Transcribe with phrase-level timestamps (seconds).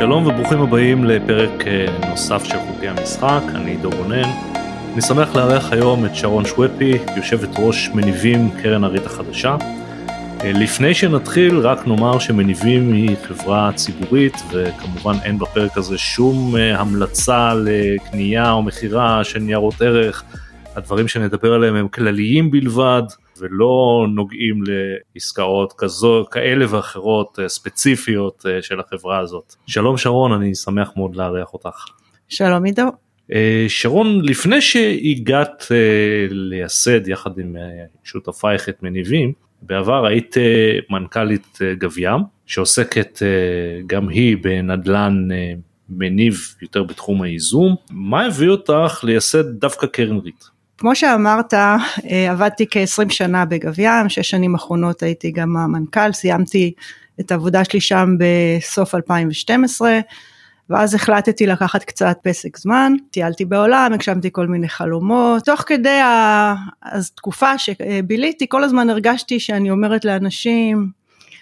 [0.00, 4.28] שלום וברוכים הבאים לפרק אה, נוסף של חוקי המשחק, אני עידו גונן.
[4.92, 9.56] אני שמח לארח היום את שרון שוופי, יושבת ראש מניבים קרן הריט החדשה.
[10.44, 16.80] אה, לפני שנתחיל רק נאמר שמניבים היא חברה ציבורית וכמובן אין בפרק הזה שום אה,
[16.80, 20.24] המלצה לקנייה או מכירה של ניירות ערך.
[20.76, 23.02] הדברים שנדבר עליהם הם כלליים בלבד
[23.40, 24.62] ולא נוגעים
[25.14, 29.54] לעסקאות כזו, כאלה ואחרות אה, ספציפיות אה, של החברה הזאת.
[29.66, 31.84] שלום שרון, אני שמח מאוד לארח אותך.
[32.28, 32.82] שלום עידו.
[33.32, 35.66] אה, שרון, לפני שהגעת
[36.30, 37.56] לייסד יחד עם
[38.04, 40.36] שותפייך את מניבים, בעבר היית
[40.90, 43.22] מנכ"לית גביעם, שעוסקת
[43.86, 45.28] גם היא בנדל"ן
[45.90, 47.74] מניב יותר בתחום הייזום.
[47.90, 50.44] מה הביא אותך לייסד דווקא קרן ריט?
[50.80, 56.72] כמו שאמרת, אה, עבדתי כ-20 שנה בגב ים, שש שנים אחרונות הייתי גם המנכ"ל, סיימתי
[57.20, 60.00] את העבודה שלי שם בסוף 2012,
[60.70, 65.98] ואז החלטתי לקחת קצת פסק זמן, טיילתי בעולם, הגשמתי כל מיני חלומות, תוך כדי
[66.82, 70.90] התקופה שביליתי, כל הזמן הרגשתי שאני אומרת לאנשים,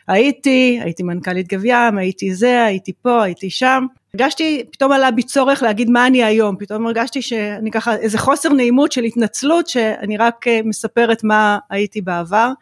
[0.09, 5.23] הייתי, הייתי מנכ"לית גב ים, הייתי זה, הייתי פה, הייתי שם, הרגשתי, פתאום עלה בי
[5.23, 10.17] צורך להגיד מה אני היום, פתאום הרגשתי שאני ככה, איזה חוסר נעימות של התנצלות, שאני
[10.17, 12.53] רק אה, מספרת מה הייתי בעבר,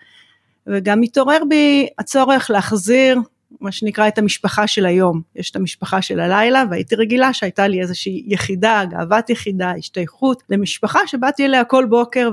[0.67, 3.21] וגם מתעורר בי הצורך להחזיר
[3.61, 7.81] מה שנקרא את המשפחה של היום, יש את המשפחה של הלילה והייתי רגילה שהייתה לי
[7.81, 12.31] איזושהי יחידה, גאוות יחידה, השתייכות למשפחה שבאתי אליה כל בוקר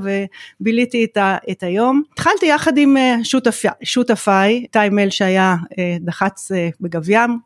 [0.60, 2.04] וביליתי את, ה, את היום.
[2.14, 7.40] התחלתי יחד עם אה, שותפי, שותפיי, טיימל שהיה אה, דח"צ בגב ים,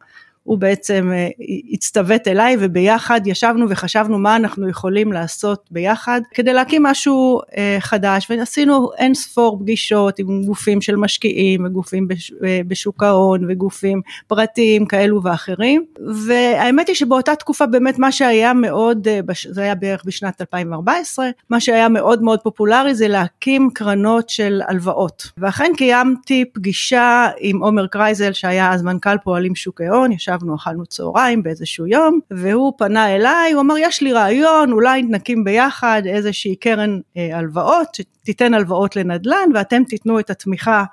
[0.47, 1.27] הוא בעצם אה,
[1.73, 8.27] הצטוות אליי וביחד ישבנו וחשבנו מה אנחנו יכולים לעשות ביחד כדי להקים משהו אה, חדש.
[8.29, 12.07] ועשינו אין ספור פגישות עם גופים של משקיעים וגופים
[12.45, 15.85] אה, בשוק ההון וגופים פרטיים כאלו ואחרים.
[16.27, 19.07] והאמת היא שבאותה תקופה באמת מה שהיה מאוד,
[19.49, 25.31] זה היה בערך בשנת 2014, מה שהיה מאוד מאוד פופולרי זה להקים קרנות של הלוואות.
[25.37, 30.85] ואכן קיימתי פגישה עם עומר קרייזל שהיה אז מנכ"ל פועלים שוק ההון, ישב ישבנו אכלנו
[30.85, 36.55] צהריים באיזשהו יום והוא פנה אליי הוא אמר יש לי רעיון אולי נקים ביחד איזושהי
[36.55, 40.83] קרן אה, הלוואות שתיתן הלוואות לנדל"ן ואתם תיתנו את התמיכה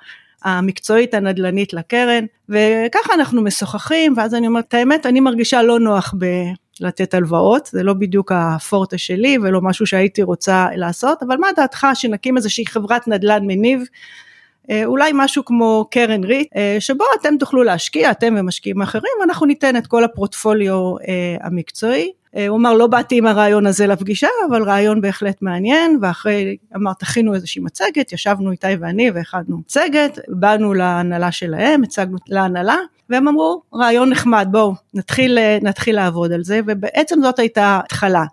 [0.44, 2.24] המקצועית הנדל"נית לקרן.
[2.48, 6.26] וככה אנחנו משוחחים ואז אני אומרת האמת אני מרגישה לא נוח ב...
[6.80, 11.86] לתת הלוואות, זה לא בדיוק הפורטה שלי ולא משהו שהייתי רוצה לעשות, אבל מה דעתך
[11.94, 13.84] שנקים איזושהי חברת נדל"ן מניב
[14.84, 19.76] אולי משהו כמו קרן ריט אה, שבו אתם תוכלו להשקיע אתם ומשקיעים אחרים אנחנו ניתן
[19.76, 22.12] את כל הפרוטפוליו אה, המקצועי
[22.48, 27.34] הוא אמר לא באתי עם הרעיון הזה לפגישה אבל רעיון בהחלט מעניין ואחרי אמר תכינו
[27.34, 32.76] איזושהי מצגת ישבנו איתי ואני והכנו מצגת באנו להנהלה שלהם הצגנו להנהלה
[33.10, 38.24] והם אמרו רעיון נחמד בואו נתחיל, נתחיל לעבוד על זה ובעצם זאת הייתה התחלה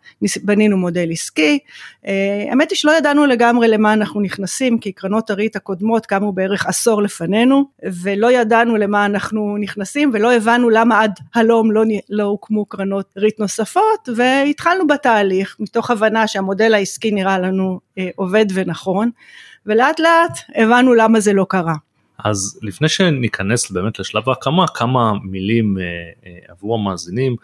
[0.44, 1.60] בנינו מודל עסקי.
[2.08, 6.66] אה, האמת היא שלא ידענו לגמרי למה אנחנו נכנסים כי קרנות הריט הקודמות קמו בערך
[6.66, 7.66] עשור לפנינו
[8.02, 13.40] ולא ידענו למה אנחנו נכנסים ולא הבנו למה עד הלום לא, לא הוקמו קרנות ריט
[13.40, 19.10] נוספות והתחלנו בתהליך מתוך הבנה שהמודל העסקי נראה לנו אה, עובד ונכון
[19.66, 21.76] ולאט לאט הבנו למה זה לא קרה.
[22.26, 25.84] אז לפני שניכנס באמת לשלב ההקמה כמה מילים אה,
[26.26, 27.36] אה, עבור המאזינים.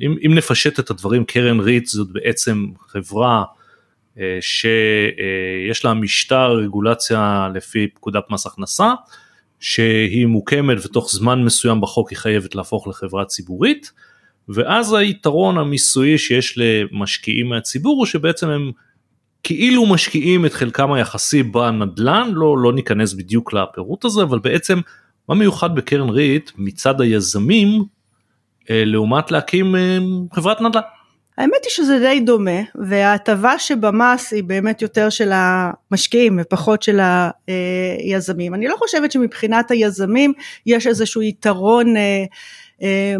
[0.00, 3.44] אם, אם נפשט את הדברים קרן ריט זאת בעצם חברה
[4.40, 8.92] שיש לה משטר רגולציה לפי פקודת מס הכנסה
[9.60, 13.92] שהיא מוקמת ותוך זמן מסוים בחוק היא חייבת להפוך לחברה ציבורית
[14.48, 18.70] ואז היתרון המיסויי שיש למשקיעים מהציבור הוא שבעצם הם
[19.42, 24.80] כאילו משקיעים את חלקם היחסי בנדל"ן, לא, לא ניכנס בדיוק לפירוט הזה, אבל בעצם
[25.28, 27.84] מה מיוחד בקרן ריט מצד היזמים
[28.70, 29.98] אה, לעומת להקים אה,
[30.34, 30.80] חברת נדל"ן.
[31.38, 37.00] האמת היא שזה די דומה וההטבה שבמס היא באמת יותר של המשקיעים ופחות של
[37.98, 38.54] היזמים.
[38.54, 40.32] אני לא חושבת שמבחינת היזמים
[40.66, 42.24] יש איזשהו יתרון אה, אה,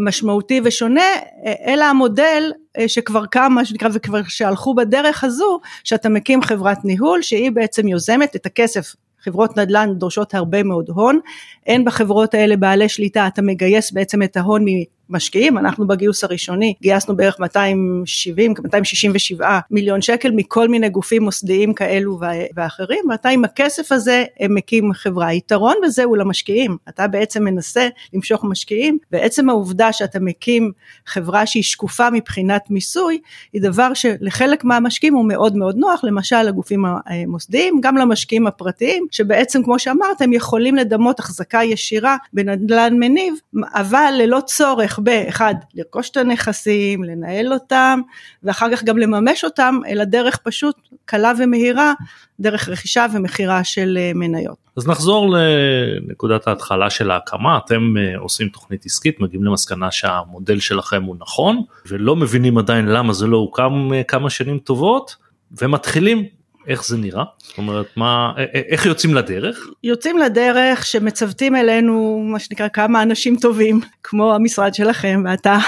[0.01, 1.01] משמעותי ושונה,
[1.47, 6.85] אה, אלא המודל אה, שכבר קם מה שנקרא וכבר שהלכו בדרך הזו, שאתה מקים חברת
[6.85, 8.95] ניהול שהיא בעצם יוזמת את הכסף.
[9.21, 11.21] חברות נדל"ן דורשות הרבה מאוד הון,
[11.67, 14.65] אין בחברות האלה בעלי שליטה, אתה מגייס בעצם את ההון
[15.11, 22.21] משקיעים, אנחנו בגיוס הראשוני גייסנו בערך 270, 267 מיליון שקל מכל מיני גופים מוסדיים כאלו
[22.57, 25.27] ואחרים, ואתה עם הכסף הזה מקים חברה.
[25.27, 30.73] היתרון בזה הוא למשקיעים, אתה בעצם מנסה למשוך משקיעים, ועצם העובדה שאתה מקים
[31.07, 33.19] חברה שהיא שקופה מבחינת מיסוי,
[33.53, 39.63] היא דבר שלחלק מהמשקיעים הוא מאוד מאוד נוח, למשל לגופים המוסדיים, גם למשקיעים הפרטיים, שבעצם
[39.63, 43.35] כמו שאמרת, הם יכולים לדמות החזקה ישירה בנדל"ן מניב,
[43.75, 48.01] אבל ללא צורך הצורך באחד, לרכוש את הנכסים, לנהל אותם,
[48.43, 51.93] ואחר כך גם לממש אותם, אלא דרך פשוט קלה ומהירה,
[52.41, 54.57] דרך רכישה ומכירה של אה, מניות.
[54.77, 61.03] אז נחזור לנקודת ההתחלה של ההקמה, אתם אה, עושים תוכנית עסקית, מגיעים למסקנה שהמודל שלכם
[61.03, 65.17] הוא נכון, ולא מבינים עדיין למה זה לא הוקם אה, כמה שנים טובות,
[65.61, 66.25] ומתחילים
[66.69, 67.25] איך זה נראה?
[67.43, 69.67] זאת אומרת, מה, איך יוצאים לדרך?
[69.85, 75.59] יוצאים לדרך שמצוותים אלינו מה שנקרא כמה אנשים טובים, כמו המשרד שלכם ואתה,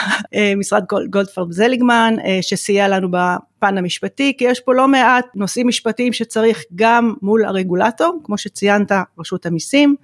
[0.57, 3.09] משרד גולדפרב זליגמן, שסייע לנו
[3.59, 8.93] בפן המשפטי, כי יש פה לא מעט נושאים משפטיים שצריך גם מול הרגולטור, כמו שציינת,
[9.19, 9.97] רשות המיסים,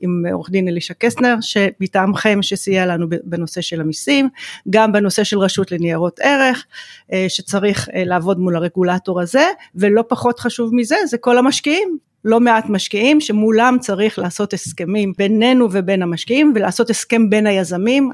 [0.00, 4.28] עם עורך דין אלישע קסטנר שמטעמכם שסייע לנו בנושא של המיסים,
[4.70, 6.66] גם בנושא של רשות לניירות ערך
[7.12, 11.98] אה, שצריך אה, לעבוד מול הרגולטור הזה ולא פחות חשוב מזה זה כל המשקיעים.
[12.24, 18.10] לא מעט משקיעים שמולם צריך לעשות הסכמים בינינו ובין המשקיעים ולעשות הסכם בין היזמים,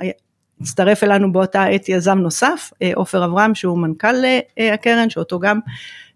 [0.61, 4.15] הצטרף אלינו באותה עת יזם נוסף, אה, עופר אברהם שהוא מנכ"ל
[4.75, 5.61] הקרן שאותו גם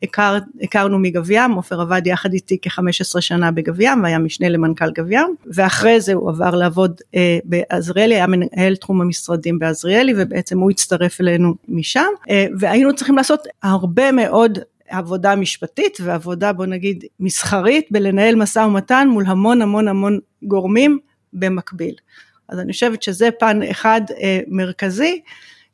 [0.03, 4.91] הכר, הכרנו מגב ים, עופר עבד יחד איתי כ-15 שנה בגב ים והיה משנה למנכ"ל
[4.91, 10.59] גב ים, ואחרי זה הוא עבר לעבוד אה, בעזריאלי, היה מנהל תחום המשרדים בעזריאלי ובעצם
[10.59, 14.59] הוא הצטרף אלינו משם, אה, והיינו צריכים לעשות הרבה מאוד
[14.89, 20.99] עבודה משפטית ועבודה בוא נגיד מסחרית בלנהל משא ומתן מול המון המון המון גורמים
[21.33, 21.95] במקביל.
[22.49, 25.21] אז אני חושבת שזה פן אחד אה, מרכזי.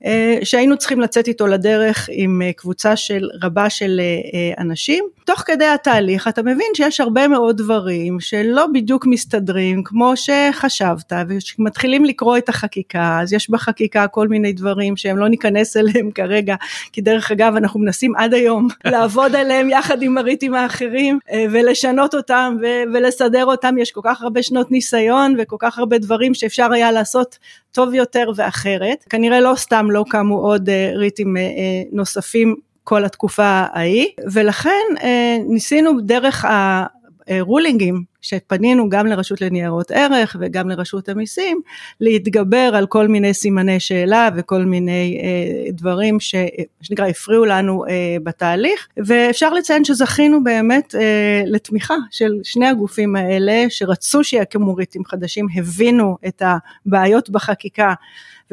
[0.05, 5.05] אה, שהיינו צריכים לצאת איתו לדרך עם אה, קבוצה של רבה של אה, אנשים.
[5.27, 12.05] תוך כדי התהליך אתה מבין שיש הרבה מאוד דברים שלא בדיוק מסתדרים כמו שחשבת וכשמתחילים
[12.05, 16.55] לקרוא את החקיקה אז יש בחקיקה כל מיני דברים שהם לא ניכנס אליהם כרגע
[16.93, 21.19] כי דרך אגב אנחנו מנסים עד היום לעבוד עליהם יחד עם הריטים האחרים
[21.51, 22.57] ולשנות אותם
[22.93, 27.39] ולסדר אותם יש כל כך הרבה שנות ניסיון וכל כך הרבה דברים שאפשר היה לעשות
[27.75, 29.05] טוב יותר ואחרת.
[29.11, 34.09] כנראה לא סתם לא קמו עוד אה, ריטים אה, אה, נוספים כל התקופה ההיא.
[34.33, 34.85] ולכן
[35.49, 36.45] ניסינו דרך
[37.29, 41.61] הרולינגים שפנינו גם לרשות לניירות ערך וגם לרשות המיסים
[42.01, 48.89] להתגבר על כל מיני סימני שאלה וכל מיני אה, דברים שנקרא הפריעו לנו אה, בתהליך.
[48.97, 56.17] ואפשר לציין שזכינו באמת אה, לתמיכה של שני הגופים האלה שרצו שיקימו ריטים חדשים הבינו
[56.27, 56.43] את
[56.87, 57.95] הבעיות בחקיקה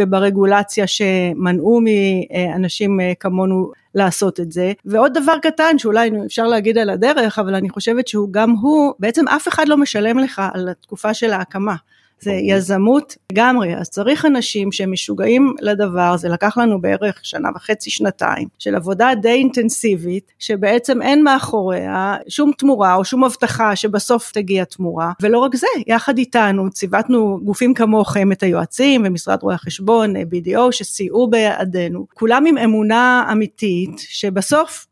[0.02, 4.74] וברגולציה שמנעו מאנשים אה, כמונו לעשות את זה.
[4.86, 9.28] ועוד דבר קטן שאולי אפשר להגיד על הדרך, אבל אני חושבת שהוא גם הוא, בעצם
[9.28, 11.76] אף אחד לא משלם לך על התקופה של ההקמה.
[12.24, 17.90] זה יזמות לגמרי, אז צריך אנשים שהם משוגעים לדבר, זה לקח לנו בערך שנה וחצי,
[17.90, 24.64] שנתיים, של עבודה די אינטנסיבית, שבעצם אין מאחוריה שום תמורה או שום הבטחה שבסוף תגיע
[24.64, 30.72] תמורה, ולא רק זה, יחד איתנו ציוותנו גופים כמוכם, את היועצים ומשרד רואי החשבון, BDO,
[30.72, 34.88] שסייעו בידינו, כולם עם אמונה אמיתית, שבסוף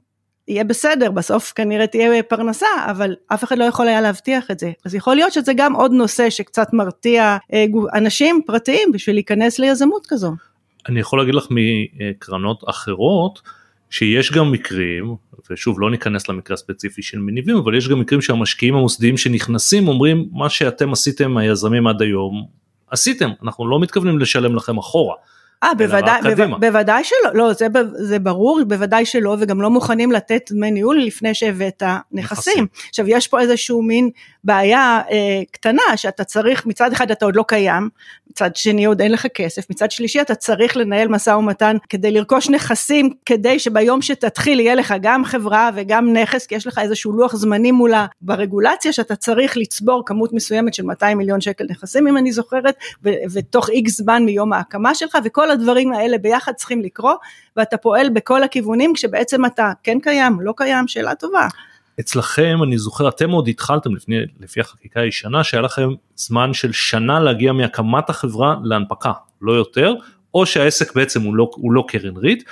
[0.49, 4.71] יהיה בסדר, בסוף כנראה תהיה פרנסה, אבל אף אחד לא יכול היה להבטיח את זה.
[4.85, 10.05] אז יכול להיות שזה גם עוד נושא שקצת מרתיע אה, אנשים פרטיים בשביל להיכנס ליזמות
[10.09, 10.31] כזו.
[10.89, 13.41] אני יכול להגיד לך מקרנות אחרות,
[13.89, 15.15] שיש גם מקרים,
[15.51, 20.29] ושוב לא ניכנס למקרה הספציפי של מניבים, אבל יש גם מקרים שהמשקיעים המוסדיים שנכנסים אומרים
[20.31, 22.45] מה שאתם עשיתם היזמים עד היום,
[22.91, 25.15] עשיתם, אנחנו לא מתכוונים לשלם לכם אחורה.
[25.63, 26.21] אה, בוודאי,
[26.59, 31.33] בוודאי שלא, לא, זה, זה ברור, בוודאי שלא, וגם לא מוכנים לתת דמי ניהול לפני
[31.33, 32.67] שהבאת נכסים.
[32.89, 34.09] עכשיו, יש פה איזשהו מין
[34.43, 37.89] בעיה אה, קטנה, שאתה צריך, מצד אחד אתה עוד לא קיים,
[38.29, 42.49] מצד שני עוד אין לך כסף, מצד שלישי אתה צריך לנהל משא ומתן כדי לרכוש
[42.49, 47.35] נכסים, כדי שביום שתתחיל יהיה לך גם חברה וגם נכס, כי יש לך איזשהו לוח
[47.35, 52.31] זמנים מולה ברגולציה, שאתה צריך לצבור כמות מסוימת של 200 מיליון שקל נכסים, אם אני
[52.31, 57.19] זוכרת, ותוך איקס זמן מיום ההקמה שלך, וכל כל הדברים האלה ביחד צריכים לקרות
[57.57, 61.47] ואתה פועל בכל הכיוונים כשבעצם אתה כן קיים, לא קיים, שאלה טובה.
[61.99, 67.19] אצלכם אני זוכר אתם עוד התחלתם לפני, לפי החקיקה הישנה שהיה לכם זמן של שנה
[67.19, 69.93] להגיע מהקמת החברה להנפקה לא יותר
[70.33, 72.43] או שהעסק בעצם הוא לא, הוא לא קרן ריט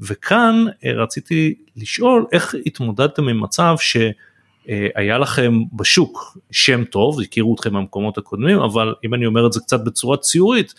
[0.00, 7.72] וכאן אה, רציתי לשאול איך התמודדתם עם מצב שהיה לכם בשוק שם טוב הכירו אתכם
[7.72, 10.74] מהמקומות הקודמים אבל אם אני אומר את זה קצת בצורה ציורית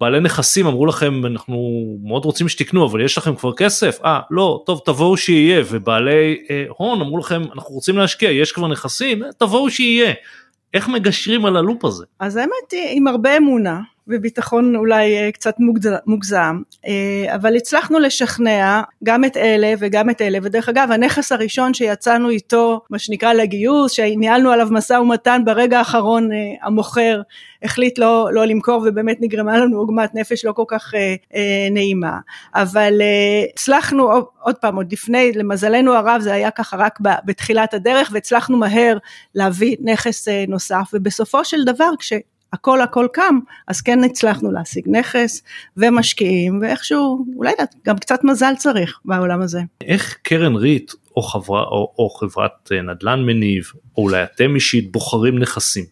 [0.00, 3.98] בעלי נכסים אמרו לכם אנחנו מאוד רוצים שתקנו אבל יש לכם כבר כסף.
[4.04, 5.62] אה לא טוב תבואו שיהיה.
[5.70, 10.12] ובעלי אה, הון אמרו לכם אנחנו רוצים להשקיע יש כבר נכסים אה, תבואו שיהיה.
[10.74, 12.04] איך מגשרים על הלופ הזה?
[12.20, 13.80] אז האמת היא עם הרבה אמונה
[14.10, 15.54] בביטחון אולי קצת
[16.06, 16.62] מוגזם,
[17.34, 22.80] אבל הצלחנו לשכנע גם את אלה וגם את אלה, ודרך אגב הנכס הראשון שיצאנו איתו,
[22.90, 26.28] מה שנקרא לגיוס, שניהלנו עליו משא ומתן ברגע האחרון
[26.62, 27.20] המוכר
[27.62, 32.18] החליט לא, לא למכור ובאמת נגרמה לנו עוגמת נפש לא כל כך אה, אה, נעימה.
[32.54, 38.10] אבל אה, הצלחנו עוד פעם, עוד לפני, למזלנו הרב זה היה ככה רק בתחילת הדרך
[38.12, 38.98] והצלחנו מהר
[39.34, 40.90] להביא נכס אה, נוסף.
[40.92, 42.12] ובסופו של דבר כש...
[42.52, 43.38] הכל הכל קם,
[43.68, 45.42] אז כן הצלחנו להשיג נכס
[45.76, 47.52] ומשקיעים ואיכשהו, אולי
[47.86, 49.60] גם קצת מזל צריך בעולם הזה.
[49.80, 53.64] איך קרן ריט או, חברה, או, או חברת אה, נדל"ן מניב,
[53.96, 55.84] או אולי אתם אישית בוחרים נכסים?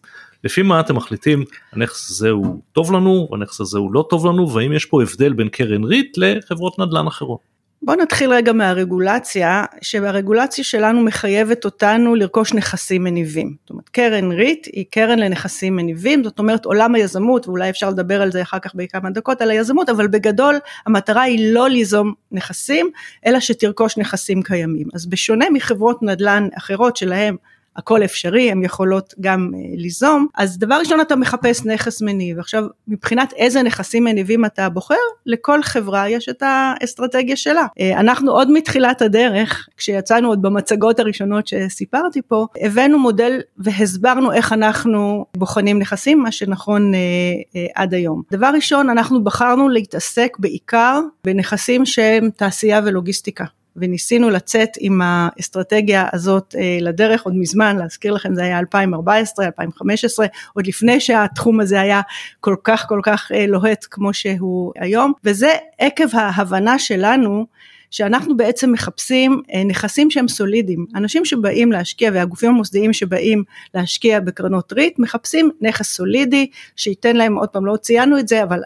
[0.43, 4.53] לפי מה אתם מחליטים הנכס הזה הוא טוב לנו הנכס הזה הוא לא טוב לנו
[4.53, 7.48] והאם יש פה הבדל בין קרן ריט לחברות נדל"ן אחרות.
[7.81, 13.55] בוא נתחיל רגע מהרגולציה, שהרגולציה שלנו מחייבת אותנו לרכוש נכסים מניבים.
[13.61, 18.21] זאת אומרת, קרן ריט היא קרן לנכסים מניבים, זאת אומרת עולם היזמות, ואולי אפשר לדבר
[18.21, 20.55] על זה אחר כך בכמה דקות, על היזמות, אבל בגדול
[20.85, 22.89] המטרה היא לא ליזום נכסים,
[23.25, 24.87] אלא שתרכוש נכסים קיימים.
[24.93, 27.35] אז בשונה מחברות נדל"ן אחרות שלהם
[27.79, 32.63] הכל אפשרי, הן יכולות גם אה, ליזום, אז דבר ראשון אתה מחפש נכס מניב, עכשיו
[32.87, 34.95] מבחינת איזה נכסים מניבים אתה בוחר,
[35.25, 37.65] לכל חברה יש את האסטרטגיה שלה.
[37.79, 44.53] אה, אנחנו עוד מתחילת הדרך, כשיצאנו עוד במצגות הראשונות שסיפרתי פה, הבאנו מודל והסברנו איך
[44.53, 48.21] אנחנו בוחנים נכסים, מה שנכון אה, עד היום.
[48.31, 53.45] דבר ראשון, אנחנו בחרנו להתעסק בעיקר בנכסים שהם תעשייה ולוגיסטיקה.
[53.75, 60.25] וניסינו לצאת עם האסטרטגיה הזאת אה, לדרך עוד מזמן, להזכיר לכם זה היה 2014, 2015,
[60.53, 62.01] עוד לפני שהתחום הזה היה
[62.39, 67.45] כל כך כל כך אה, לוהט כמו שהוא היום, וזה עקב ההבנה שלנו
[67.91, 70.85] שאנחנו בעצם מחפשים אה, נכסים שהם סולידיים.
[70.95, 73.43] אנשים שבאים להשקיע והגופים המוסדיים שבאים
[73.73, 78.59] להשקיע בקרנות ריט מחפשים נכס סולידי שייתן להם, עוד פעם לא ציינו את זה, אבל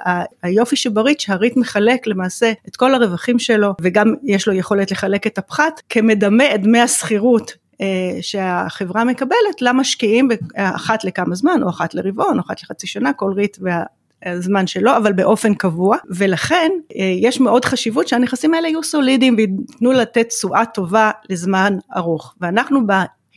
[0.44, 5.38] היופי שבריט שהריט מחלק למעשה את כל הרווחים שלו וגם יש לו יכולת לחלק את
[5.38, 12.38] הפחת כמדמה את דמי השכירות אה, שהחברה מקבלת למשקיעים אחת לכמה זמן או אחת לרבעון
[12.38, 13.84] או אחת לחצי שנה כל ריט וה...
[14.26, 19.92] הזמן שלו, אבל באופן קבוע, ולכן אה, יש מאוד חשיבות שהנכסים האלה יהיו סולידיים וייתנו
[19.92, 22.36] לתת תשואה טובה לזמן ארוך.
[22.42, 22.82] ואנחנו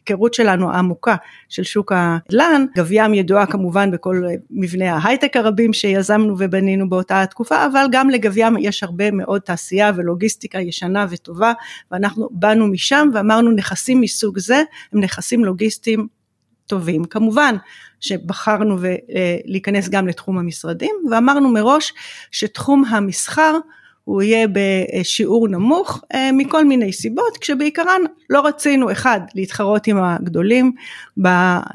[0.07, 1.17] ההיכרות שלנו העמוקה
[1.49, 7.87] של שוק הנדל"ן, גביעם ידועה כמובן בכל מבני ההייטק הרבים שיזמנו ובנינו באותה התקופה, אבל
[7.93, 11.53] גם לגביעם יש הרבה מאוד תעשייה ולוגיסטיקה ישנה וטובה,
[11.91, 14.63] ואנחנו באנו משם ואמרנו נכסים מסוג זה
[14.93, 16.07] הם נכסים לוגיסטיים
[16.67, 17.05] טובים.
[17.05, 17.57] כמובן
[18.01, 18.79] שבחרנו
[19.45, 21.93] להיכנס גם לתחום המשרדים ואמרנו מראש
[22.31, 23.59] שתחום המסחר
[24.07, 30.73] הוא יהיה בשיעור נמוך אה, מכל מיני סיבות, כשבעיקרן לא רצינו, אחד, להתחרות עם הגדולים,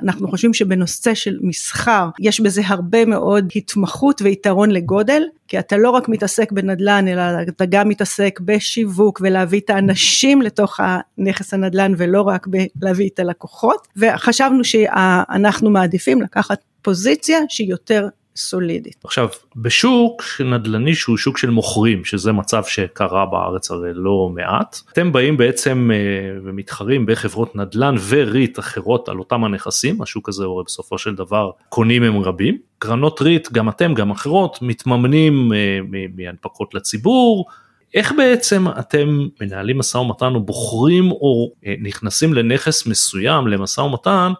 [0.03, 5.89] אנחנו חושבים שבנושא של מסחר יש בזה הרבה מאוד התמחות ויתרון לגודל, כי אתה לא
[5.89, 12.21] רק מתעסק בנדל"ן, אלא אתה גם מתעסק בשיווק ולהביא את האנשים לתוך הנכס הנדל"ן ולא
[12.21, 18.07] רק בלהביא את הלקוחות, וחשבנו שאנחנו מעדיפים לקחת פוזיציה שהיא יותר
[18.41, 18.95] סולידית.
[19.03, 25.11] עכשיו בשוק נדל"ני שהוא שוק של מוכרים שזה מצב שקרה בארץ הרי לא מעט אתם
[25.11, 25.97] באים בעצם אה,
[26.43, 32.03] ומתחרים בחברות נדל"ן וריט אחרות על אותם הנכסים השוק הזה הרי בסופו של דבר קונים
[32.03, 35.79] הם רבים קרנות ריט גם אתם גם אחרות מתממנים אה,
[36.15, 37.45] מהנפקות לציבור
[37.93, 44.31] איך בעצם אתם מנהלים משא ומתן או בוחרים או אה, נכנסים לנכס מסוים למשא ומתן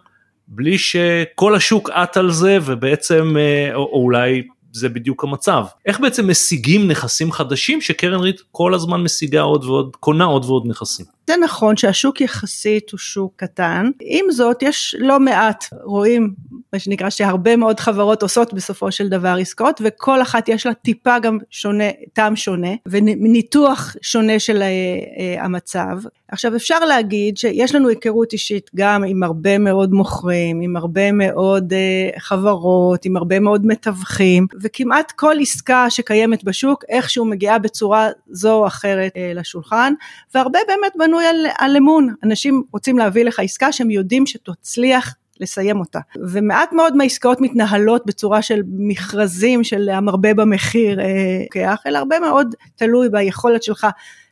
[0.48, 6.00] בלי שכל השוק עט על זה ובעצם אה, או, או אולי זה בדיוק המצב איך
[6.00, 11.06] בעצם משיגים נכסים חדשים שקרן ריט כל הזמן משיגה עוד ועוד קונה עוד ועוד נכסים.
[11.26, 13.90] זה נכון שהשוק יחסית הוא שוק קטן.
[14.00, 16.34] עם זאת יש לא מעט רואים
[16.72, 21.18] מה שנקרא שהרבה מאוד חברות עושות בסופו של דבר עסקאות וכל אחת יש לה טיפה
[21.18, 25.98] גם שונה טעם שונה וניתוח שונה של uh, המצב.
[26.28, 31.72] עכשיו אפשר להגיד שיש לנו היכרות אישית גם עם הרבה מאוד מוכרים עם הרבה מאוד
[31.72, 38.52] uh, חברות עם הרבה מאוד מתווכים וכמעט כל עסקה שקיימת בשוק איכשהו מגיעה בצורה זו
[38.52, 39.92] או אחרת לשולחן
[40.34, 45.80] והרבה באמת בנוי על, על אמון אנשים רוצים להביא לך עסקה שהם יודעים שתצליח לסיים
[45.80, 45.98] אותה.
[46.16, 53.08] ומעט מאוד מהעסקאות מתנהלות בצורה של מכרזים של המרבה במחיר, אה, אלא הרבה מאוד תלוי
[53.08, 53.86] ביכולת שלך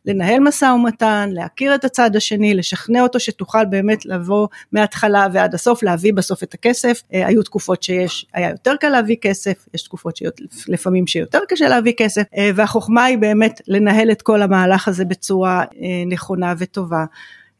[0.06, 5.82] לנהל משא ומתן, להכיר את הצד השני, לשכנע אותו שתוכל באמת לבוא מההתחלה ועד הסוף,
[5.82, 7.02] להביא בסוף את הכסף.
[7.14, 11.92] אה, היו תקופות שיש, היה יותר קל להביא כסף, יש תקופות שלפעמים שיותר קשה להביא
[11.96, 15.64] כסף, אה, והחוכמה היא באמת לנהל את כל המהלך הזה בצורה
[16.06, 17.04] נכונה וטובה.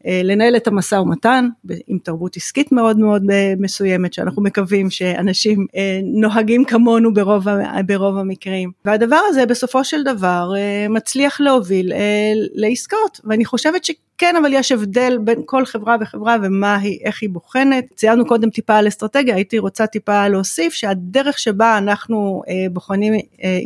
[0.07, 1.49] אה, לנהל את המשא ומתן
[1.87, 3.23] עם תרבות עסקית מאוד מאוד
[3.59, 5.67] מסוימת שאנחנו מקווים שאנשים
[6.03, 7.47] נוהגים כמונו ברוב,
[7.87, 8.71] ברוב המקרים.
[8.85, 10.53] והדבר הזה בסופו של דבר
[10.91, 11.93] מצליח להוביל
[12.55, 13.21] לעסקאות.
[13.25, 17.85] ואני חושבת שכן אבל יש הבדל בין כל חברה וחברה ומה היא איך היא בוחנת.
[17.95, 23.15] ציינו קודם טיפה על אסטרטגיה הייתי רוצה טיפה להוסיף שהדרך שבה אנחנו בוחנים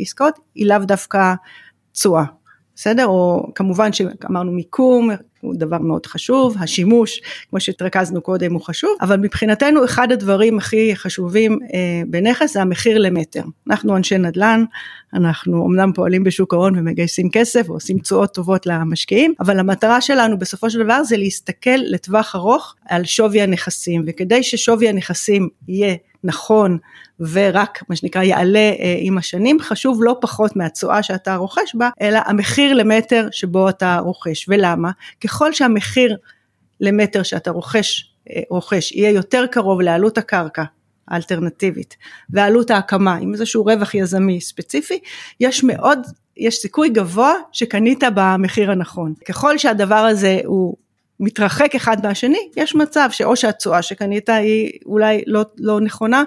[0.01, 1.33] עסקאות היא לאו דווקא
[1.91, 2.23] תשואה
[2.75, 3.05] בסדר?
[3.05, 5.09] או כמובן שאמרנו מיקום
[5.41, 10.95] הוא דבר מאוד חשוב, השימוש כמו שהתרכזנו קודם הוא חשוב, אבל מבחינתנו אחד הדברים הכי
[10.95, 13.43] חשובים אה, בנכס זה המחיר למטר.
[13.69, 14.63] אנחנו אנשי נדל"ן,
[15.13, 20.69] אנחנו אמנם פועלים בשוק ההון ומגייסים כסף ועושים תשואות טובות למשקיעים, אבל המטרה שלנו בסופו
[20.69, 26.77] של דבר זה להסתכל לטווח ארוך על שווי הנכסים, וכדי ששווי הנכסים יהיה נכון
[27.19, 32.19] ורק מה שנקרא יעלה אה, עם השנים, חשוב לא פחות מהתשואה שאתה רוכש בה, אלא
[32.25, 34.45] המחיר למטר שבו אתה רוכש.
[34.49, 34.91] ולמה?
[35.23, 36.17] ככל שהמחיר
[36.81, 40.63] למטר שאתה רוכש, אה, רוכש יהיה יותר קרוב לעלות הקרקע
[41.07, 41.97] האלטרנטיבית
[42.29, 44.99] ועלות ההקמה עם איזשהו רווח יזמי ספציפי,
[45.39, 45.99] יש מאוד,
[46.37, 49.13] יש סיכוי גבוה שקנית במחיר הנכון.
[49.25, 50.75] ככל שהדבר הזה הוא
[51.19, 56.23] מתרחק אחד מהשני, יש מצב שאו שהתשואה שקנית היא אולי לא, לא נכונה,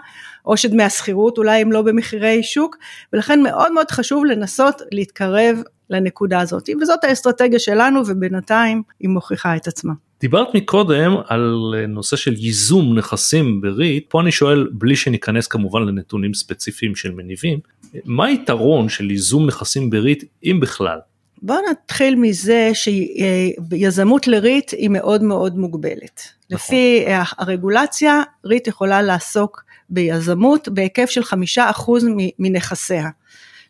[0.47, 2.77] או שדמי השכירות אולי הם לא במחירי שוק,
[3.13, 5.59] ולכן מאוד מאוד חשוב לנסות להתקרב
[5.91, 9.93] לנקודה הזאת, וזאת האסטרטגיה שלנו ובינתיים היא מוכיחה את עצמה.
[10.21, 16.35] דיברת מקודם על נושא של ייזום נכסים בריט, פה אני שואל בלי שניכנס כמובן לנתונים
[16.35, 17.59] ספציפיים של מניבים,
[18.05, 20.99] מה היתרון של ייזום נכסים בריט אם בכלל?
[21.43, 26.21] בואו נתחיל מזה שיזמות לריט היא מאוד מאוד מוגבלת.
[26.51, 26.57] נכון.
[26.57, 27.05] לפי
[27.39, 32.07] הרגולציה, ריט יכולה לעסוק ביזמות בהיקף של חמישה אחוז
[32.39, 33.09] מנכסיה.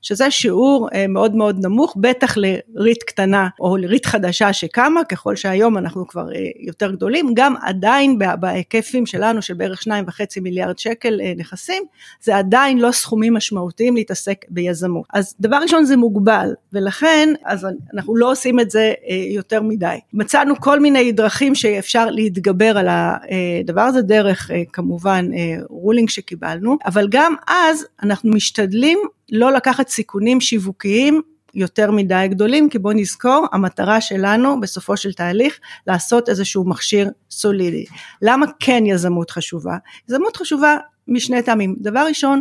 [0.03, 5.79] שזה שיעור אה, מאוד מאוד נמוך, בטח לרית קטנה או לרית חדשה שקמה, ככל שהיום
[5.79, 11.21] אנחנו כבר אה, יותר גדולים, גם עדיין בהיקפים שלנו של בערך שניים וחצי מיליארד שקל
[11.21, 11.83] אה, נכסים,
[12.23, 15.07] זה עדיין לא סכומים משמעותיים להתעסק ביזמות.
[15.13, 18.93] אז דבר ראשון זה מוגבל, ולכן אז אנחנו לא עושים את זה
[19.31, 19.99] יותר מדי.
[20.13, 25.27] מצאנו כל מיני דרכים שאפשר להתגבר על הדבר הזה, דרך כמובן
[25.69, 28.99] רולינג שקיבלנו, אבל גם אז אנחנו משתדלים
[29.33, 31.23] לא לקחת סיכונים שיווקיים
[31.55, 37.85] יותר מדי גדולים, כי בואו נזכור, המטרה שלנו בסופו של תהליך לעשות איזשהו מכשיר סולידי.
[38.23, 39.77] למה כן יזמות חשובה?
[40.09, 40.77] יזמות חשובה
[41.09, 41.77] משני טעמים.
[41.81, 42.41] דבר ראשון,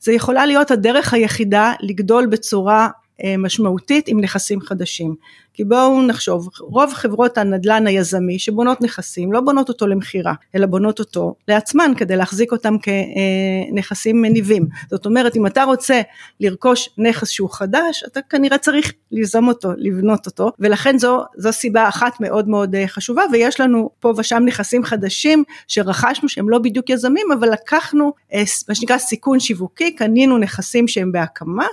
[0.00, 2.88] זה יכולה להיות הדרך היחידה לגדול בצורה
[3.24, 5.14] אה, משמעותית עם נכסים חדשים.
[5.54, 10.98] כי בואו נחשוב, רוב חברות הנדל"ן היזמי שבונות נכסים לא בונות אותו למכירה, אלא בונות
[10.98, 14.66] אותו לעצמן כדי להחזיק אותם כנכסים מניבים.
[14.90, 16.00] זאת אומרת, אם אתה רוצה
[16.40, 21.88] לרכוש נכס שהוא חדש, אתה כנראה צריך ליזום אותו, לבנות אותו, ולכן זו, זו סיבה
[21.88, 26.90] אחת מאוד מאוד אה, חשובה, ויש לנו פה ושם נכסים חדשים שרכשנו שהם לא בדיוק
[26.90, 31.66] יזמים, אבל לקחנו אה, מה שנקרא סיכון שיווקי, קנינו נכסים שהם בהקמה,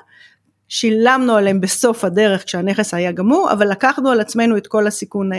[0.72, 5.38] שילמנו עליהם בסוף הדרך כשהנכס היה גמור, אבל לקחנו על עצמנו את כל הסיכון אה,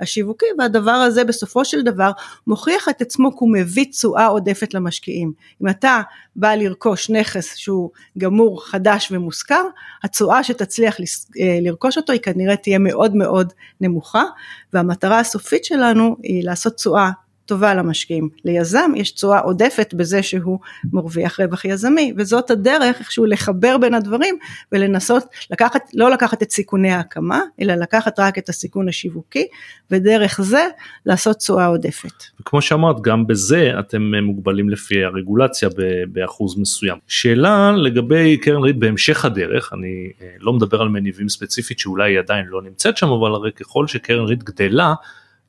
[0.00, 2.10] השיווקי, והדבר הזה בסופו של דבר
[2.46, 5.32] מוכיח את עצמו כי הוא מביא תשואה עודפת למשקיעים.
[5.62, 6.00] אם אתה
[6.36, 9.62] בא לרכוש נכס שהוא גמור, חדש ומושכר,
[10.02, 14.24] התשואה שתצליח אה, לרכוש אותו היא כנראה תהיה מאוד מאוד נמוכה,
[14.72, 17.10] והמטרה הסופית שלנו היא לעשות תשואה
[17.46, 18.28] טובה למשקיעים.
[18.44, 20.58] ליזם יש תשואה עודפת בזה שהוא
[20.92, 24.38] מרוויח רווח יזמי, וזאת הדרך איכשהו לחבר בין הדברים
[24.72, 29.46] ולנסות לקחת, לא לקחת את סיכוני ההקמה, אלא לקחת רק את הסיכון השיווקי,
[29.90, 30.66] ודרך זה
[31.06, 32.24] לעשות תשואה עודפת.
[32.40, 35.68] וכמו שאמרת, גם בזה אתם מוגבלים לפי הרגולציה
[36.08, 36.98] באחוז מסוים.
[37.08, 42.18] שאלה לגבי קרן ריט בהמשך הדרך, אני אה, לא מדבר על מניבים ספציפית שאולי היא
[42.18, 44.94] עדיין לא נמצאת שם, אבל הרי ככל שקרן ריט גדלה,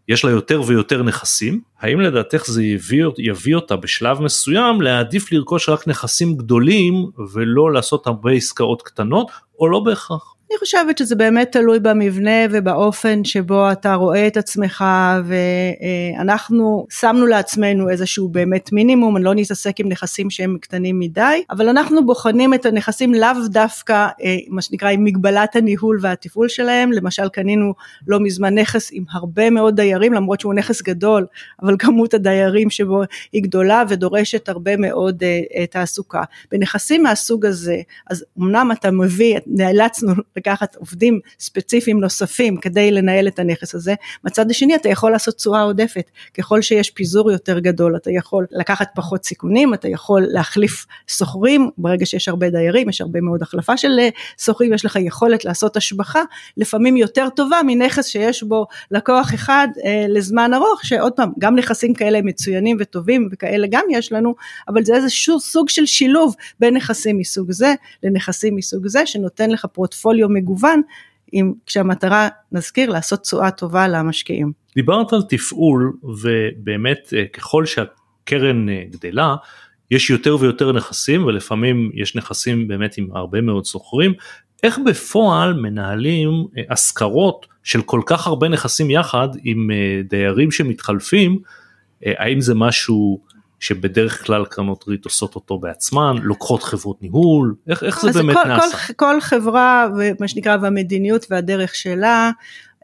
[0.08, 5.70] יש לה יותר ויותר נכסים, האם לדעתך זה יביא, יביא אותה בשלב מסוים להעדיף לרכוש
[5.70, 6.94] רק נכסים גדולים
[7.34, 9.28] ולא לעשות הרבה עסקאות קטנות,
[9.60, 10.35] או לא בהכרח?
[10.52, 14.84] אני חושבת שזה באמת תלוי במבנה ובאופן שבו אתה רואה את עצמך
[15.26, 21.70] ואנחנו שמנו לעצמנו איזשהו באמת מינימום, אני לא נתעסק עם נכסים שהם קטנים מדי, אבל
[21.70, 27.30] אנחנו בוחנים את הנכסים לאו דווקא אה, מה שנקרא עם מגבלת הניהול והתפעול שלהם, למשל
[27.30, 27.74] קנינו
[28.08, 31.26] לא מזמן נכס עם הרבה מאוד דיירים למרות שהוא נכס גדול,
[31.62, 36.24] אבל כמות הדיירים שבו היא גדולה ודורשת הרבה מאוד אה, תעסוקה.
[36.52, 43.40] בנכסים מהסוג הזה, אז אמנם אתה מביא, נאלצנו לקחת עובדים ספציפיים נוספים כדי לנהל את
[43.40, 43.94] הנכס הזה,
[44.24, 48.88] מצד השני אתה יכול לעשות תשואה עודפת, ככל שיש פיזור יותר גדול אתה יכול לקחת
[48.96, 54.00] פחות סיכונים, אתה יכול להחליף שוכרים, ברגע שיש הרבה דיירים, יש הרבה מאוד החלפה של
[54.00, 54.10] אה,
[54.42, 56.22] שוכרים, יש לך יכולת לעשות השבחה,
[56.58, 61.94] לפעמים יותר טובה מנכס שיש בו לקוח אחד אה, לזמן ארוך, שעוד פעם, גם נכסים
[61.94, 64.36] כאלה מצוינים וטובים וכאלה גם יש לנו,
[64.68, 69.66] אבל זה איזשהו סוג של שילוב בין נכסים מסוג זה לנכסים מסוג זה, שנותן לך
[69.74, 70.82] פורטפוליו מגוון,
[71.32, 74.52] עם, כשהמטרה, נזכיר, לעשות תשואה טובה למשקיעים.
[74.76, 79.36] דיברת על תפעול ובאמת אה, ככל שהקרן אה, גדלה,
[79.92, 84.14] יש יותר ויותר נכסים ולפעמים יש נכסים באמת עם הרבה מאוד שוכרים.
[84.64, 89.70] איך בפועל מנהלים אה, השכרות של כל כך הרבה נכסים יחד עם
[90.10, 91.40] דיירים שמתחלפים,
[92.06, 93.20] האם זה משהו
[93.60, 98.48] שבדרך כלל קרנות ריט עושות אותו בעצמן, לוקחות חברות ניהול, איך, איך זה באמת כל,
[98.48, 98.78] נעשה?
[98.78, 99.88] כל, כל חברה,
[100.20, 102.32] מה שנקרא, והמדיניות והדרך שלה,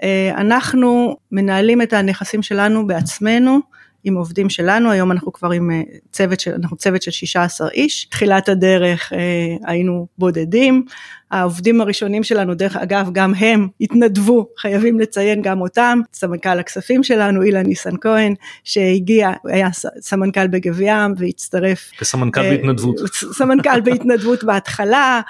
[0.04, 3.60] אה, אנחנו מנהלים את הנכסים שלנו בעצמנו.
[4.04, 5.82] עם עובדים שלנו, היום אנחנו כבר עם אה,
[6.12, 9.18] צוות של, אנחנו צוות של 16 איש, תחילת הדרך אה,
[9.66, 10.86] היינו בודדים,
[11.32, 17.44] העובדים הראשונים שלנו, דרך אגב, גם הם התנדבו, חייבים לציין גם אותם, סמנכ"ל הכספים שלנו,
[17.44, 19.68] אילן ניסן כהן, שהגיע, היה
[20.02, 21.92] סמנכ"ל בגב ים והצטרף.
[21.98, 22.96] כסמנכ"ל בהתנדבות.
[23.34, 25.22] סמנכ"ל בהתנדבות בהתחלה,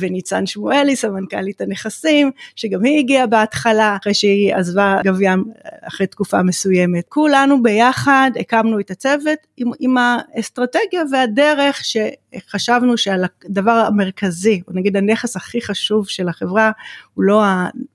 [0.00, 5.44] וניצן שמואלי, סמנכ"לית הנכסים, שגם היא הגיעה בהתחלה, אחרי שהיא עזבה גב ים
[5.82, 7.04] אחרי תקופה מסוימת.
[7.08, 14.96] כולנו ביחד הקמנו את הצוות עם, עם האסטרטגיה והדרך שחשבנו שעל הדבר המרכזי, או נגיד
[14.96, 16.70] הנכס הכי הכי חשוב של החברה
[17.14, 17.42] הוא לא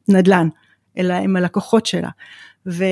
[0.10, 0.48] הנדל"ן,
[0.98, 2.10] אלא הם הלקוחות שלה.
[2.68, 2.84] ו,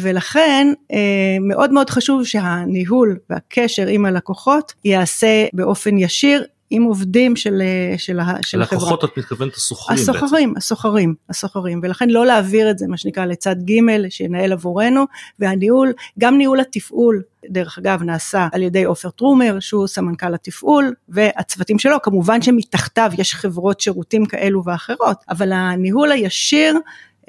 [0.00, 7.62] ולכן אה, מאוד מאוד חשוב שהניהול והקשר עם הלקוחות ייעשה באופן ישיר עם עובדים של,
[7.96, 8.78] של, של החברה.
[8.78, 10.12] לקוחות את מתכוונת הסוחרים בעצם.
[10.12, 15.04] הסוחרים, הסוחרים, הסוחרים, ולכן לא להעביר את זה מה שנקרא לצד ג' שינהל עבורנו,
[15.38, 21.78] והניהול, גם ניהול התפעול, דרך אגב נעשה על ידי עופר טרומר שהוא סמנכ"ל התפעול והצוותים
[21.78, 26.78] שלו, כמובן שמתחתיו יש חברות שירותים כאלו ואחרות, אבל הניהול הישיר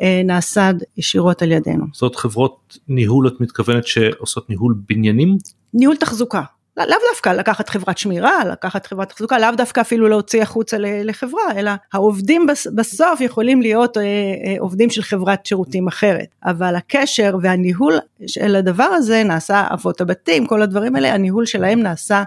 [0.02, 1.86] אה, נעשה ישירות על ידינו.
[1.94, 5.38] זאת חברות ניהול את מתכוונת שעושות ניהול בניינים?
[5.74, 6.42] ניהול תחזוקה.
[6.78, 11.72] לאו דווקא לקחת חברת שמירה, לקחת חברת תחזוקה, לאו דווקא אפילו להוציא החוצה לחברה, אלא
[11.94, 16.28] העובדים בסוף יכולים להיות אה, אה, עובדים של חברת שירותים אחרת.
[16.46, 17.94] אבל הקשר והניהול
[18.28, 22.24] של הדבר הזה נעשה, אבות הבתים, כל הדברים האלה, הניהול שלהם נעשה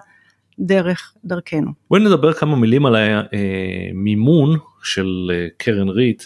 [0.59, 1.70] דרך דרכנו.
[1.90, 6.24] בואי נדבר כמה מילים על המימון של אה, קרן ריט.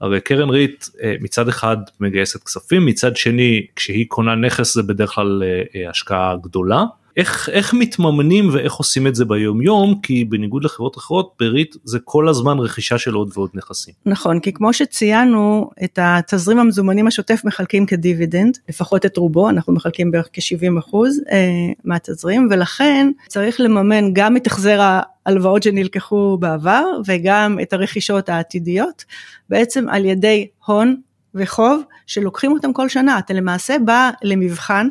[0.00, 0.84] הרי קרן ריט
[1.20, 5.42] מצד אחד מגייסת כספים, מצד שני כשהיא קונה נכס זה בדרך כלל
[5.90, 6.84] השקעה גדולה.
[7.16, 11.98] איך, איך מתממנים ואיך עושים את זה ביום יום כי בניגוד לחברות אחרות בריט זה
[12.04, 13.94] כל הזמן רכישה של עוד ועוד נכסים.
[14.06, 20.10] נכון כי כמו שציינו את התזרים המזומנים השוטף מחלקים כדיבידנד לפחות את רובו אנחנו מחלקים
[20.10, 27.58] בערך כ-70 אחוז אה, מהתזרים ולכן צריך לממן גם את החזר ההלוואות שנלקחו בעבר וגם
[27.62, 29.04] את הרכישות העתידיות
[29.48, 30.96] בעצם על ידי הון
[31.34, 34.88] וחוב שלוקחים אותם כל שנה אתה למעשה בא למבחן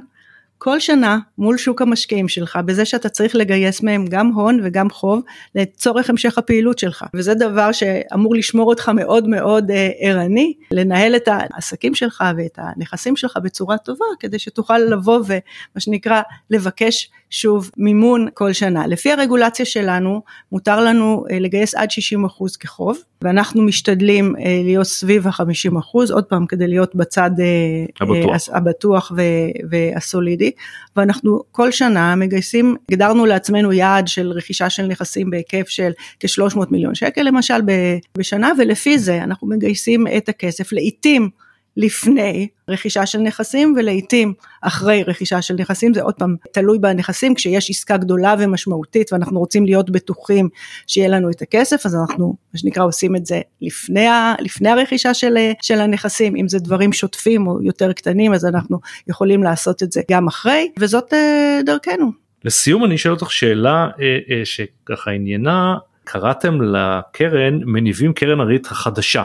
[0.63, 5.21] כל שנה מול שוק המשקיעים שלך בזה שאתה צריך לגייס מהם גם הון וגם חוב
[5.55, 7.05] לצורך המשך הפעילות שלך.
[7.15, 13.15] וזה דבר שאמור לשמור אותך מאוד מאוד אה, ערני לנהל את העסקים שלך ואת הנכסים
[13.15, 18.87] שלך בצורה טובה כדי שתוכל לבוא ומה שנקרא לבקש שוב מימון כל שנה.
[18.87, 25.27] לפי הרגולציה שלנו מותר לנו אה, לגייס עד 60% כחוב ואנחנו משתדלים אה, להיות סביב
[25.27, 27.31] ה-50% עוד פעם כדי להיות בצד
[28.01, 29.11] הבטוח, הבטוח
[29.69, 30.51] והסולידי.
[30.95, 36.95] ואנחנו כל שנה מגייסים, הגדרנו לעצמנו יעד של רכישה של נכסים בהיקף של כ-300 מיליון
[36.95, 37.59] שקל למשל
[38.17, 40.73] בשנה ולפי זה אנחנו מגייסים את הכסף.
[40.73, 41.29] לעיתים
[41.77, 45.93] לפני רכישה של נכסים ולעיתים אחרי רכישה של נכסים.
[45.93, 50.49] זה עוד פעם תלוי בנכסים כשיש עסקה גדולה ומשמעותית ואנחנו רוצים להיות בטוחים
[50.87, 54.05] שיהיה לנו את הכסף אז אנחנו מה שנקרא עושים את זה לפני,
[54.39, 56.35] לפני הרכישה של, של הנכסים.
[56.35, 60.69] אם זה דברים שוטפים או יותר קטנים אז אנחנו יכולים לעשות את זה גם אחרי
[60.79, 62.11] וזאת אה, דרכנו.
[62.45, 69.23] לסיום אני אשאל אותך שאלה אה, אה, שככה עניינה קראתם לקרן מניבים קרן הריט החדשה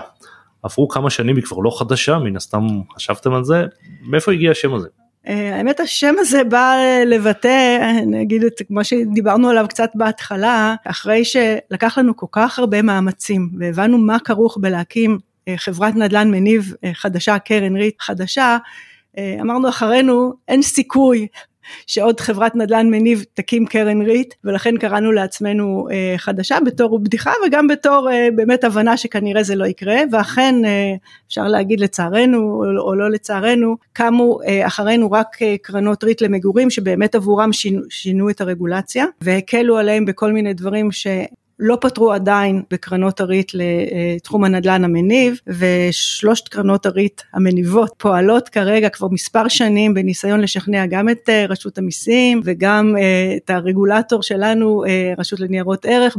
[0.69, 3.65] עברו כמה שנים היא כבר לא חדשה מן הסתם חשבתם על זה
[4.03, 4.89] מאיפה הגיע השם הזה.
[5.29, 6.75] אה, האמת השם הזה בא
[7.07, 13.51] לבטא נגיד את מה שדיברנו עליו קצת בהתחלה אחרי שלקח לנו כל כך הרבה מאמצים
[13.59, 18.59] והבנו מה כרוך בלהקים אה, חברת נדל"ן מניב אה, חדשה קרן ריט חדשה
[19.41, 21.27] אמרנו אחרינו אין סיכוי
[21.87, 28.09] שעוד חברת נדל"ן מניב תקים קרן ריט ולכן קראנו לעצמנו חדשה בתור בדיחה וגם בתור
[28.37, 30.55] באמת הבנה שכנראה זה לא יקרה ואכן
[31.29, 37.83] אפשר להגיד לצערנו או לא לצערנו קמו אחרינו רק קרנות ריט למגורים שבאמת עבורם שינו,
[37.91, 41.07] שינו את הרגולציה והקלו עליהם בכל מיני דברים ש...
[41.61, 49.09] לא פתרו עדיין בקרנות הריט לתחום הנדל"ן המניב ושלושת קרנות הריט המניבות פועלות כרגע כבר
[49.09, 55.13] מספר שנים בניסיון לשכנע גם את אה, רשות המיסים וגם אה, את הרגולטור שלנו אה,
[55.19, 56.17] רשות לניירות ערך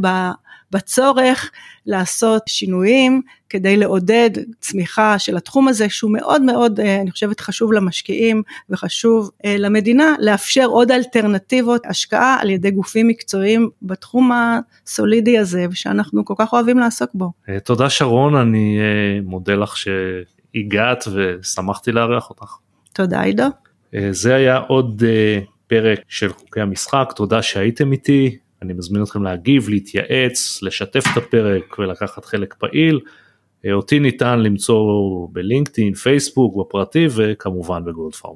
[0.71, 1.51] בצורך
[1.85, 4.29] לעשות שינויים כדי לעודד
[4.59, 10.15] צמיחה של התחום הזה שהוא מאוד מאוד אה, אני חושבת חשוב למשקיעים וחשוב אה, למדינה
[10.19, 16.79] לאפשר עוד אלטרנטיבות השקעה על ידי גופים מקצועיים בתחום הסולידי הזה שאנחנו כל כך אוהבים
[16.79, 17.31] לעסוק בו.
[17.49, 18.79] אה, תודה שרון אני
[19.23, 22.55] מודה לך שהגעת ושמחתי לארח אותך.
[22.93, 23.43] תודה עידו.
[24.11, 25.03] זה היה עוד
[25.67, 31.79] פרק של חוקי המשחק תודה שהייתם איתי אני מזמין אתכם להגיב, להתייעץ, לשתף את הפרק
[31.79, 32.99] ולקחת חלק פעיל.
[33.71, 34.83] אותי ניתן למצוא
[35.31, 38.35] בלינקדאין, פייסבוק, בפרטי וכמובן בגולדפארם.